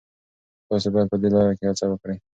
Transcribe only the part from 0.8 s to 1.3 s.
باید په دې